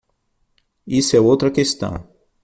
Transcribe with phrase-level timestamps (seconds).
[0.87, 2.03] Isso é outra questão.